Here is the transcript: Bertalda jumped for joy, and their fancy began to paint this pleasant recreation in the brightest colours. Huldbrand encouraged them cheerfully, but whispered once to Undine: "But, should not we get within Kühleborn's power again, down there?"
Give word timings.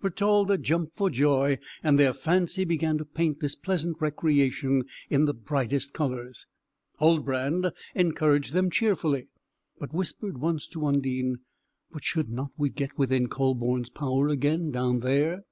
Bertalda 0.00 0.56
jumped 0.56 0.94
for 0.94 1.10
joy, 1.10 1.58
and 1.82 1.98
their 1.98 2.14
fancy 2.14 2.64
began 2.64 2.96
to 2.96 3.04
paint 3.04 3.40
this 3.40 3.54
pleasant 3.54 3.98
recreation 4.00 4.84
in 5.10 5.26
the 5.26 5.34
brightest 5.34 5.92
colours. 5.92 6.46
Huldbrand 6.98 7.70
encouraged 7.94 8.54
them 8.54 8.70
cheerfully, 8.70 9.28
but 9.78 9.92
whispered 9.92 10.38
once 10.38 10.66
to 10.68 10.86
Undine: 10.86 11.40
"But, 11.90 12.04
should 12.04 12.30
not 12.30 12.52
we 12.56 12.70
get 12.70 12.96
within 12.96 13.28
Kühleborn's 13.28 13.90
power 13.90 14.28
again, 14.28 14.70
down 14.70 15.00
there?" 15.00 15.44